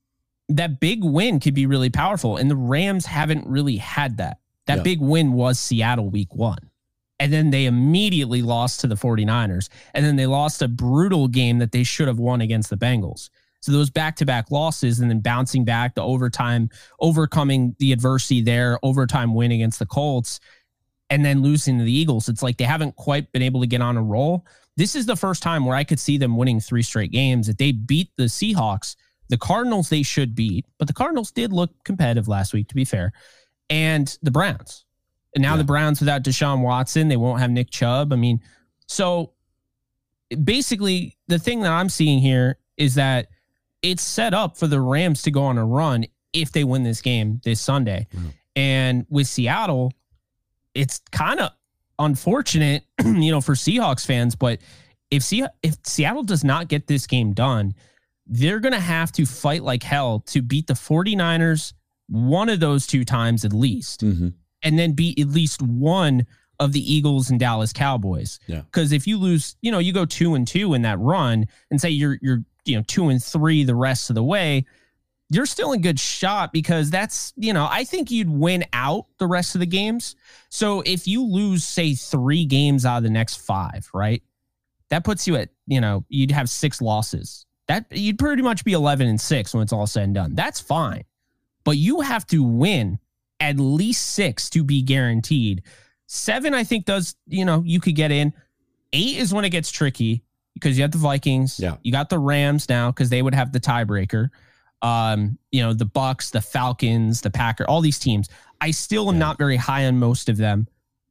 [0.48, 2.36] that big win could be really powerful.
[2.36, 4.38] And the Rams haven't really had that.
[4.66, 4.82] That Yeah.
[4.82, 6.65] big win was Seattle week one.
[7.18, 9.68] And then they immediately lost to the 49ers.
[9.94, 13.30] And then they lost a brutal game that they should have won against the Bengals.
[13.60, 18.40] So those back to back losses and then bouncing back the overtime, overcoming the adversity
[18.40, 20.38] there, overtime win against the Colts,
[21.10, 22.28] and then losing to the Eagles.
[22.28, 24.46] It's like they haven't quite been able to get on a roll.
[24.76, 27.48] This is the first time where I could see them winning three straight games.
[27.48, 28.94] If they beat the Seahawks,
[29.28, 32.84] the Cardinals they should beat, but the Cardinals did look competitive last week, to be
[32.84, 33.12] fair,
[33.68, 34.85] and the Browns.
[35.36, 35.58] And now Yeah.
[35.58, 38.12] the Browns without Deshaun Watson, they won't have Nick Chubb.
[38.12, 38.40] I mean,
[38.86, 39.32] so
[40.42, 43.28] basically, the thing that I'm seeing here is that
[43.82, 47.00] it's set up for the Rams to go on a run if they win this
[47.00, 48.06] game this Sunday.
[48.56, 49.92] And with Seattle,
[50.74, 51.52] it's kind of
[51.98, 54.58] unfortunate, you know, for Seahawks fans, but
[55.10, 57.74] if Se- if Seattle does not get this game done,
[58.26, 61.74] they're going to have to fight like hell to beat the 49ers
[62.08, 64.32] one of those two times at least Mhm.
[64.66, 66.26] And then beat at least one
[66.58, 68.40] of the Eagles and Dallas Cowboys.
[68.46, 68.62] Yeah.
[68.62, 71.80] Because if you lose, you know, you go two and two in that run and
[71.80, 74.64] say you're you're you know two and three the rest of the way,
[75.30, 79.26] you're still in good shot because that's, you know, I think you'd win out the
[79.26, 80.14] rest of the games.
[80.50, 84.22] So if you lose, say, three games out of the next five, right?
[84.90, 87.44] That puts you at, you know, you'd have six losses.
[87.66, 90.34] That you'd pretty much be 11 and six when it's all said and done.
[90.36, 91.04] That's fine.
[91.64, 93.00] But you have to win
[93.40, 95.62] at least six to be guaranteed.
[96.06, 98.32] Seven, I think, does, you know, you could get in.
[98.92, 100.22] Eight is when it gets tricky
[100.54, 101.60] because you have the Vikings.
[101.60, 101.76] Yeah.
[101.82, 104.30] You got the Rams now because they would have the tiebreaker.
[104.82, 108.28] Um, you know, the Bucs, the Falcons, the Packer, all these teams.
[108.60, 110.66] I still am not very high on most of them,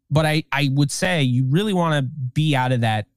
[0.10, 3.08] but I I would say you really want to be out of that,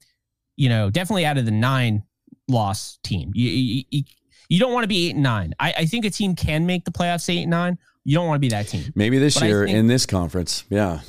[0.56, 2.02] you know, definitely out of the nine
[2.48, 3.30] loss team.
[3.34, 4.02] You you, you,
[4.48, 5.54] you don't want to be eight and nine.
[5.60, 7.78] I, I think a team can make the playoffs eight and nine.
[8.08, 8.90] You don't want to be that team.
[8.94, 10.64] Maybe this But year think- in this conference.
[10.70, 11.00] Yeah.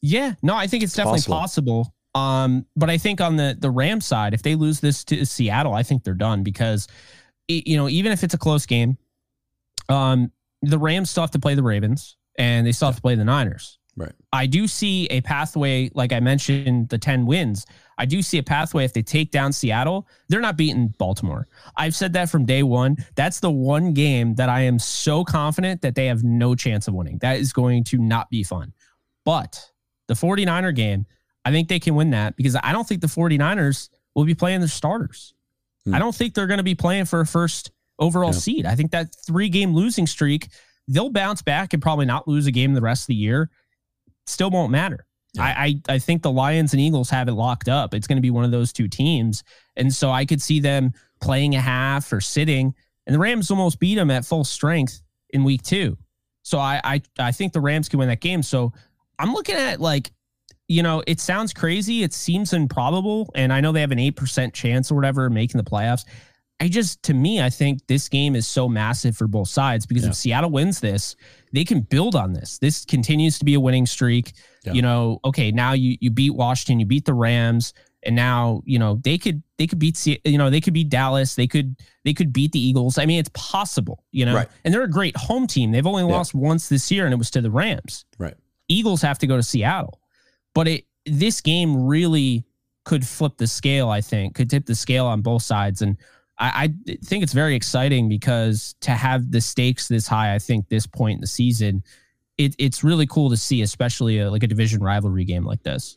[0.00, 1.92] Yeah, no, I think it's definitely possible.
[2.14, 5.74] Um, but I think on the the Ram side, if they lose this to Seattle,
[5.74, 6.88] I think they're done because,
[7.46, 8.96] you know, even if it's a close game,
[9.90, 13.16] um, the Rams still have to play the Ravens and they still have to play
[13.16, 13.78] the Niners.
[13.94, 14.12] Right.
[14.32, 17.66] I do see a pathway, like I mentioned, the 10 wins.
[17.98, 21.48] I do see a pathway if they take down Seattle, they're not beating Baltimore.
[21.76, 22.96] I've said that from day one.
[23.14, 26.94] That's the one game that I am so confident that they have no chance of
[26.94, 27.18] winning.
[27.18, 28.72] That is going to not be fun.
[29.24, 29.70] But
[30.08, 31.06] the 49er game,
[31.44, 34.60] I think they can win that because I don't think the 49ers will be playing
[34.60, 35.32] their starters.
[35.84, 35.94] Hmm.
[35.94, 38.38] I don't think they're going to be playing for a first overall Yeah.
[38.38, 38.66] seed.
[38.66, 40.48] I think that three game losing streak,
[40.86, 43.50] they'll bounce back and probably not lose a game the rest of the year.
[44.26, 45.06] Still won't matter.
[45.38, 47.94] I, I I think the Lions and Eagles have it locked up.
[47.94, 49.44] It's going to be one of those two teams,
[49.76, 52.74] and so I could see them playing a half or sitting.
[53.06, 55.96] And the Rams almost beat them at full strength in week two.
[56.42, 58.42] So I I I think the Rams can win that game.
[58.42, 58.72] So
[59.18, 60.10] I'm looking at like,
[60.68, 62.02] you know, it sounds crazy.
[62.02, 65.32] It seems improbable, and I know they have an eight percent chance or whatever of
[65.32, 66.04] making the playoffs.
[66.58, 70.04] I just, to me, I think this game is so massive for both sides because
[70.04, 70.10] Yeah.
[70.10, 71.14] if Seattle wins this,
[71.52, 72.58] they can build on this.
[72.58, 74.32] This continues to be a winning streak.
[74.64, 74.72] Yeah.
[74.72, 78.78] You know, okay, now you you beat Washington, you beat the Rams, and now you
[78.78, 82.14] know they could they could beat you know they could beat Dallas, they could they
[82.14, 82.96] could beat the Eagles.
[82.98, 84.48] I mean, it's possible, you know, Right.
[84.64, 85.72] and they're a great home team.
[85.72, 86.16] They've only Yeah.
[86.16, 88.06] lost once this year, and it was to the Rams.
[88.18, 88.34] Right.
[88.68, 90.00] Eagles have to go to Seattle.
[90.54, 92.44] But it this game really
[92.84, 95.82] could flip the scale, I think, could tip the scale on both sides.
[95.82, 95.96] And
[96.38, 100.68] I, I think it's very exciting because to have the stakes this high, I think
[100.68, 101.82] this point in the season,
[102.38, 105.96] it, it's really cool to see, especially a, like a division rivalry game like this.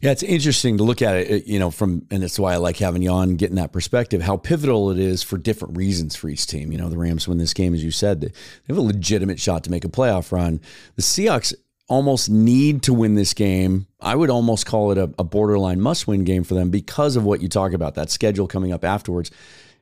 [0.00, 2.76] Yeah, it's interesting to look at it, you know, from, and that's why I like
[2.76, 6.46] having you on, getting that perspective, how pivotal it is for different reasons for each
[6.46, 6.72] team.
[6.72, 8.30] You know, the Rams win this game, as you said, they
[8.68, 10.60] have a legitimate shot to make a playoff run.
[10.96, 11.54] The Seahawks
[11.88, 13.86] almost need to win this game.
[14.00, 17.24] I would almost call it a, a borderline must win game for them because of
[17.24, 19.30] what you talk about, that schedule coming up afterwards.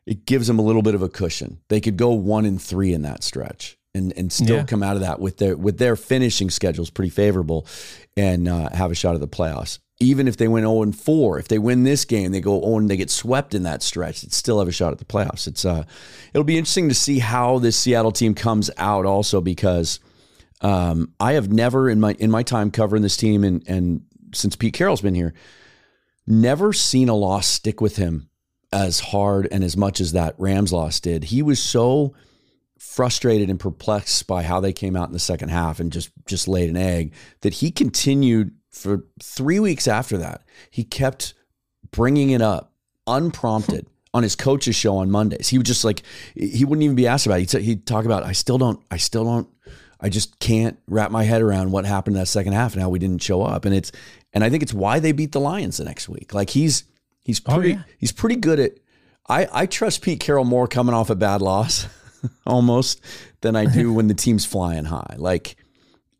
[0.08, 1.60] It gives them a little bit of a cushion.
[1.68, 3.76] They could go one and three in that stretch.
[3.94, 4.64] And, and still Yeah.
[4.64, 7.66] come out of that with their with their finishing schedules pretty favorable
[8.16, 9.80] and uh, have a shot at the playoffs.
[9.98, 12.76] Even if they win 0 and 4, if they win this game, they go 0
[12.78, 15.48] and they get swept in that stretch, they'd still have a shot at the playoffs.
[15.48, 15.84] It's uh
[16.32, 19.98] it'll be interesting to see how this Seattle team comes out also because
[20.60, 24.54] um, I have never in my in my time covering this team and and since
[24.54, 25.34] Pete Carroll's been here,
[26.26, 28.27] never seen a loss stick with him
[28.72, 31.24] as hard and as much as that Rams loss did.
[31.24, 32.14] He was so
[32.78, 36.46] frustrated and perplexed by how they came out in the second half and just just
[36.46, 40.42] laid an egg that he continued for 3 weeks after that.
[40.70, 41.34] He kept
[41.90, 42.72] bringing it up
[43.06, 45.48] unprompted on his coach's show on Mondays.
[45.48, 46.02] He would just like
[46.34, 47.50] he wouldn't even be asked about it.
[47.50, 49.48] He'd, he'd talk about I still don't I still don't
[50.00, 52.88] I just can't wrap my head around what happened in that second half and how
[52.88, 53.64] we didn't show up.
[53.64, 53.90] And it's
[54.32, 56.34] and I think it's why they beat the Lions the next week.
[56.34, 56.84] Like he's
[57.28, 57.82] he's Oh, pretty yeah.
[57.98, 58.72] he's pretty good at
[59.28, 61.86] I, I trust Pete Carroll more coming off a bad loss
[62.46, 63.00] almost
[63.42, 65.14] than I do when the team's flying high.
[65.18, 65.56] Like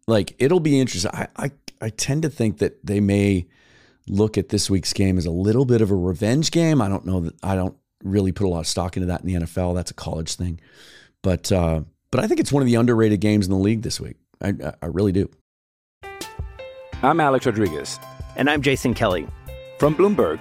[0.07, 1.11] like it'll be interesting.
[1.15, 3.47] I, I I tend to think that they may
[4.07, 6.81] look at this week's game as a little bit of a revenge game.
[6.83, 9.27] I don't know that I don't really put a lot of stock into that in
[9.27, 9.75] the NFL.
[9.75, 10.61] That's a college thing.
[11.23, 13.99] But uh, but I think it's one of the underrated games in the league this
[14.01, 14.17] week.
[14.43, 15.31] I I- I really do.
[17.03, 17.99] I'm Alex Rodriguez.
[18.37, 19.27] And I'm Jason Kelly.
[19.79, 20.41] From Bloomberg,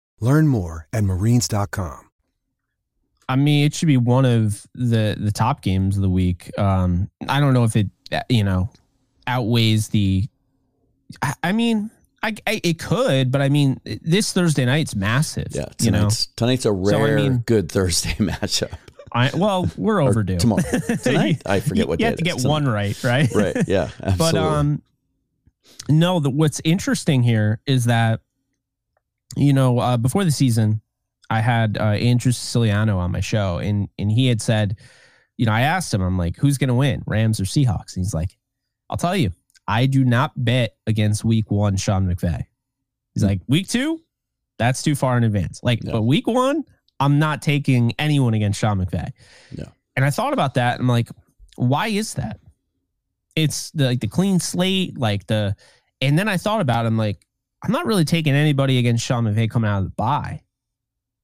[0.21, 2.07] Learn more at marines.com.
[3.27, 6.51] I mean, it should be one of the the top games of the week.
[6.59, 7.87] Um, I don't know if it,
[8.29, 8.69] you know,
[9.27, 10.27] outweighs the.
[11.21, 11.89] I, I mean,
[12.23, 15.47] I, I, it could, but I mean, this Thursday night's massive.
[15.51, 18.73] Yeah, you know, tonight's, tonight's a rare, So, I mean- good Thursday matchup.
[19.13, 20.61] I well, we're Or overdue tomorrow.
[21.03, 21.41] Tonight?
[21.45, 22.47] I forget what you day have to get is.
[22.47, 23.29] one right, right?
[23.33, 23.57] Right.
[23.67, 23.89] Yeah.
[24.01, 24.15] Absolutely.
[24.17, 24.81] But um,
[25.89, 26.21] no.
[26.21, 28.21] The, what's interesting here is that,
[29.35, 30.81] you know, uh, before the season,
[31.29, 34.77] I had uh, Andrew Siciliano on my show, and and he had said,
[35.37, 37.95] you know, I asked him, I'm like, who's going to win, Rams or Seahawks?
[37.95, 38.37] And he's like,
[38.89, 39.31] I'll tell you,
[39.67, 42.43] I do not bet against Week One Sean McVay.
[43.13, 44.01] He's like, Week Two,
[44.57, 45.61] that's too far in advance.
[45.63, 45.93] Like, Yeah.
[45.93, 46.63] but Week One,
[46.99, 49.11] I'm not taking anyone against Sean McVay.
[49.51, 49.65] Yeah.
[49.95, 50.73] And I thought about that.
[50.75, 51.09] And I'm like,
[51.55, 52.39] why is that?
[53.35, 55.55] It's the, like the clean slate, like the,
[56.01, 56.89] and then I thought about it.
[56.89, 57.25] I'm like,
[57.63, 60.41] I'm not really taking anybody against Sean McVay coming out of the bye.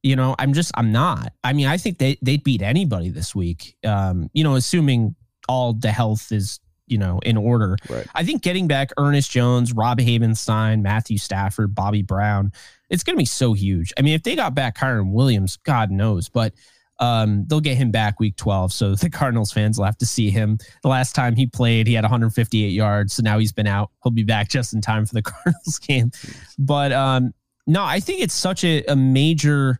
[0.03, 1.33] You know, I'm just, I'm not.
[1.43, 3.75] I mean, I think they, they'd beat anybody this week.
[3.83, 5.15] Um, you know, assuming
[5.49, 7.75] all the health is, you know, in order.
[7.89, 8.05] Right.
[8.13, 12.51] I think getting back Ernest Jones, Rob Havenstein, Matthew Stafford, Bobby Brown,
[12.89, 13.91] it's going to be so huge.
[13.97, 16.53] I mean, if they got back Kyren Williams, God knows, but
[16.99, 18.73] um, they'll get him back week 12.
[18.73, 20.57] So the Cardinals fans will have to see him.
[20.81, 23.13] The last time he played, he had 158 yards.
[23.13, 23.91] So now he's been out.
[24.03, 26.11] He'll be back just in time for the Cardinals game.
[26.57, 27.33] But um,
[27.65, 29.79] no, I think it's such a, a major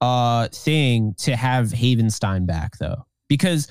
[0.00, 3.68] uh, thing to have Havenstein back, though, because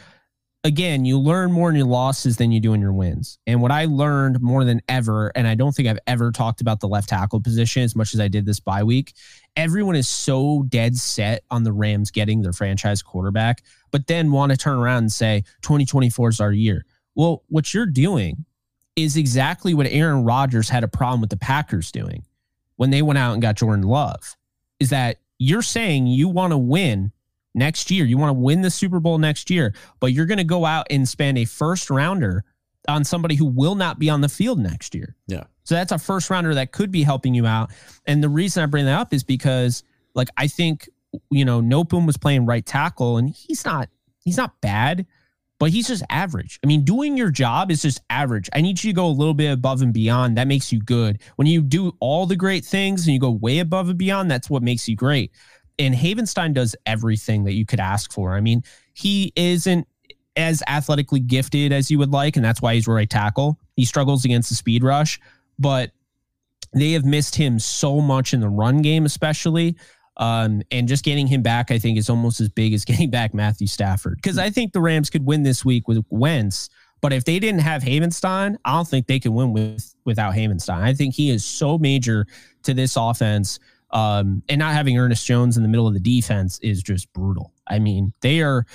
[0.63, 3.37] again, you learn more in your losses than you do in your wins.
[3.45, 6.79] And what I learned more than ever, and I don't think I've ever talked about
[6.79, 9.13] the left tackle position as much as I did this bye week.
[9.55, 14.51] Everyone is so dead set on the Rams getting their franchise quarterback, but then want
[14.51, 16.85] to turn around and say 2024 is our year.
[17.15, 18.45] Well, what you're doing
[18.95, 22.23] is exactly what Aaron Rodgers had a problem with the Packers doing
[22.77, 24.35] when they went out and got Jordan Love.
[24.79, 27.11] Is that you're saying you want to win
[27.53, 28.05] next year.
[28.05, 30.87] You want to win the Super Bowl next year, but you're going to go out
[30.89, 32.43] and spend a first rounder
[32.87, 35.15] on somebody who will not be on the field next year.
[35.27, 35.43] Yeah.
[35.63, 37.71] So that's a first rounder that could be helping you out.
[38.05, 39.83] And the reason I bring that up is because
[40.15, 40.89] like I think
[41.29, 43.89] you know Noteboom was playing right tackle and he's not
[44.23, 45.05] he's not bad,
[45.59, 46.59] but he's just average.
[46.63, 48.49] I mean, doing your job is just average.
[48.53, 50.37] I need you to go a little bit above and beyond.
[50.37, 51.21] That makes you good.
[51.37, 54.49] When you do all the great things and you go way above and beyond, that's
[54.49, 55.31] what makes you great.
[55.79, 58.33] And Havenstein does everything that you could ask for.
[58.33, 59.87] I mean, he isn't
[60.35, 63.59] as athletically gifted as you would like, and that's why he's right tackle.
[63.75, 65.19] He struggles against the speed rush,
[65.59, 65.91] but
[66.73, 69.75] they have missed him so much in the run game, especially.
[70.17, 73.33] Um, and just getting him back, I think, is almost as big as getting back
[73.33, 74.17] Matthew Stafford.
[74.17, 76.69] Because I think the Rams could win this week with Wentz,
[77.01, 80.81] but if they didn't have Havenstein, I don't think they can win with without Havenstein.
[80.81, 82.25] I think he is so major
[82.63, 83.59] to this offense.
[83.93, 87.53] Um, and not having Ernest Jones in the middle of the defense is just brutal.
[87.67, 88.65] I mean, they are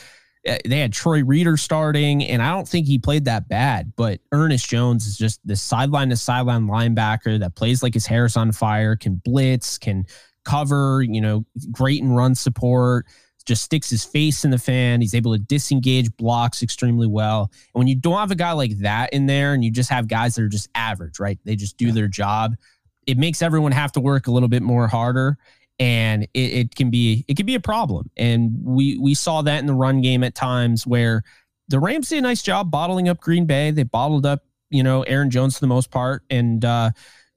[0.64, 3.92] they had Troy Reeder starting, and I don't think he played that bad.
[3.96, 8.24] But Ernest Jones is just the sideline to sideline linebacker that plays like his hair
[8.24, 10.06] is on fire, can blitz, can
[10.44, 13.06] cover, you know, great in run support,
[13.44, 15.00] just sticks his face in the fan.
[15.00, 17.50] He's able to disengage blocks extremely well.
[17.74, 20.08] And when you don't have a guy like that in there and you just have
[20.08, 21.38] guys that are just average, right?
[21.44, 22.54] They just do their job.
[23.08, 25.36] It makes everyone have to work a little bit more harder
[25.78, 28.10] and it, it can be it can be a problem.
[28.16, 31.22] And we we saw that in the run game at times where
[31.68, 33.70] the Rams did a nice job bottling up Green Bay.
[33.70, 36.90] They bottled up, you know, Aaron Jones for the most part, and uh,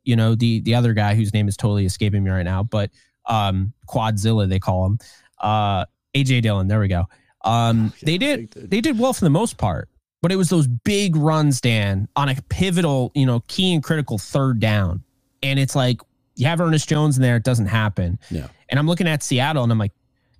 [0.03, 2.91] you know the the other guy whose name is totally escaping me right now, but
[3.25, 4.99] um, Quadzilla they call him,
[5.39, 6.67] uh, AJ Dillon.
[6.67, 7.05] There we go.
[7.43, 9.89] Um, they did they did well for the most part,
[10.21, 14.17] but it was those big runs, Dan, on a pivotal, you know, key and critical
[14.17, 15.03] third down,
[15.43, 16.01] and it's like
[16.35, 18.19] you have Ernest Jones in there, it doesn't happen.
[18.29, 18.47] Yeah.
[18.69, 19.91] And I'm looking at Seattle and I'm like,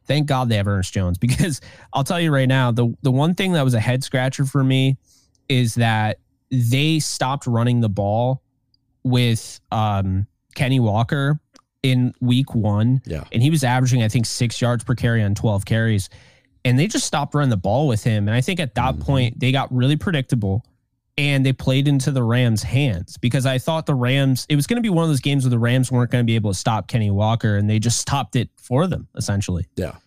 [0.05, 1.61] thank God they have Ernest Jones because
[1.93, 4.63] I'll tell you right now, the the one thing that was a head scratcher for
[4.63, 4.97] me
[5.49, 8.41] is that they stopped running the ball
[9.04, 11.39] with um, Kenny Walker
[11.83, 13.02] in week one.
[13.06, 13.23] Yeah.
[13.31, 16.10] And he was averaging, I think, six yards per carry on 12 carries.
[16.63, 18.27] And they just stopped running the ball with him.
[18.27, 20.63] And I think at that point, they got really predictable
[21.22, 24.78] and they played into the Rams' hands because I thought the Rams, it was going
[24.78, 26.58] to be one of those games where the Rams weren't going to be able to
[26.58, 29.67] stop Kenny Walker and they just stopped it for them, essentially.
[29.76, 29.98] Yeah.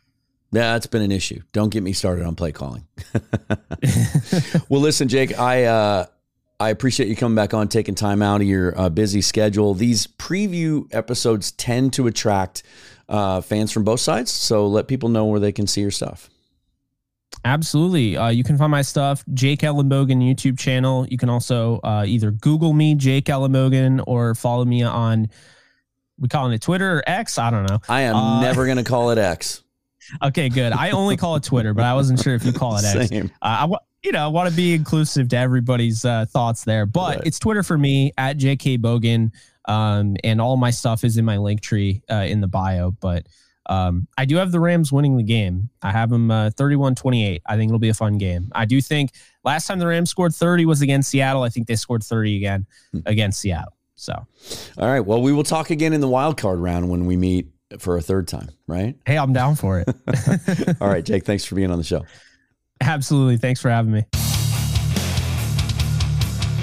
[0.50, 1.40] Yeah, that's been an issue.
[1.52, 2.88] Don't get me started on play calling.
[4.68, 6.06] well, listen, Jake, I uh
[6.58, 9.74] I appreciate you coming back on, taking time out of your uh, busy schedule.
[9.74, 12.62] These preview episodes tend to attract
[13.08, 16.30] uh, fans from both sides, so let people know where they can see your stuff.
[17.44, 18.16] Absolutely.
[18.16, 21.06] Uh, you can find my stuff, Jake Ellenbogen YouTube channel.
[21.08, 25.28] You can also uh, either Google me, Jake Ellenbogen, or follow me on,
[26.18, 27.38] we calling it Twitter or X?
[27.38, 27.80] I don't know.
[27.88, 29.60] I am Uh, never going to call it X.
[30.22, 30.74] Okay, good.
[30.74, 33.08] I only call it Twitter, but I wasn't sure if you call it X.
[33.08, 33.30] Same.
[33.40, 37.16] Uh, I you know, I want to be inclusive to everybody's uh, thoughts there, but
[37.16, 37.26] Right.
[37.26, 39.32] it's Twitter for me at JK Bogan.
[39.66, 42.90] Um, and all my stuff is in my link tree uh, in the bio.
[42.90, 43.26] But
[43.66, 45.70] um, I do have the Rams winning the game.
[45.82, 47.42] I have them uh, 31 28.
[47.46, 48.50] I think it'll be a fun game.
[48.54, 49.10] I do think
[49.44, 51.42] last time the Rams scored 30 was against Seattle.
[51.42, 53.00] I think they scored 30 again Hmm.
[53.06, 53.72] against Seattle.
[53.96, 54.12] So,
[54.76, 55.00] All right.
[55.00, 57.48] Well, we will talk again in the wild card round when we meet
[57.78, 58.96] for a third time, right?
[59.06, 59.88] hey, I'm down for it.
[60.80, 62.04] All right, Jake, thanks for being on the show.
[62.80, 63.36] Absolutely.
[63.38, 64.04] Thanks for having me.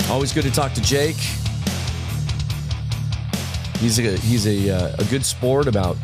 [0.10, 1.16] Always good to talk to Jake.
[3.80, 5.98] He's a he's a uh, a good sport about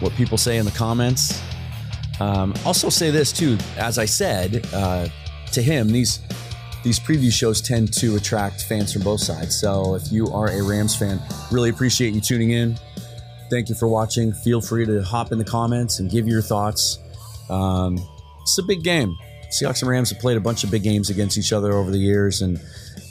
[0.00, 1.40] what people say in the comments.
[2.20, 3.56] Um, also, say this too.
[3.76, 5.08] As I said uh,
[5.52, 6.20] to him, these
[6.84, 9.58] these preview shows tend to attract fans from both sides.
[9.58, 11.20] So, if you are a Rams fan,
[11.50, 12.76] really appreciate you tuning in.
[13.50, 14.32] Thank you for watching.
[14.32, 16.98] Feel free to hop in the comments and give your thoughts.
[17.48, 17.98] Um,
[18.42, 19.16] it's a big game.
[19.50, 21.98] Seahawks and Rams have played a bunch of big games against each other over the
[21.98, 22.60] years, and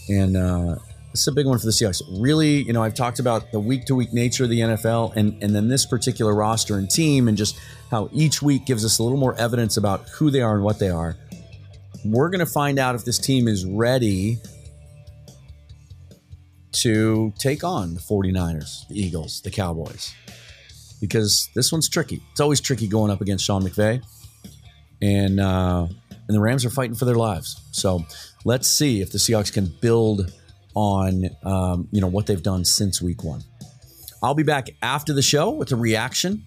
[0.10, 0.76] and uh,
[1.12, 2.01] it's a big one for the Seahawks.
[2.20, 5.41] Really, you know, I've talked about the week to week nature of the NFL, and
[5.41, 9.03] and then this particular roster and team, and just how each week gives us a
[9.03, 11.16] little more evidence about who they are and what they are.
[12.05, 14.38] We're going to find out if this team is ready
[16.74, 20.14] to take on the 49ers, the Eagles, the Cowboys.
[21.01, 22.22] Because this one's tricky.
[22.32, 24.03] It's always tricky going up against Sean McVay.
[25.01, 25.88] And uh,
[26.28, 27.62] and the Rams are fighting for their lives.
[27.72, 28.05] So
[28.45, 30.34] let's see if the Seahawks can build
[30.78, 33.41] on um, you know what they've done since week one.
[34.21, 36.43] I'll be back after the show with a reaction.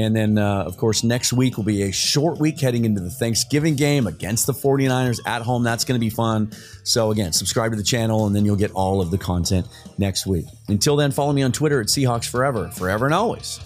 [0.00, 3.10] And then, uh, of course, next week will be a short week heading into the
[3.10, 5.64] Thanksgiving game against the 49ers at home.
[5.64, 6.52] That's going to be fun.
[6.84, 9.66] So, again, subscribe to the channel and then you'll get all of the content
[9.96, 10.46] next week.
[10.68, 13.58] Until then, follow me on Twitter at Seahawks Forever, forever and always.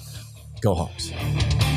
[0.63, 1.72] Go Hawks.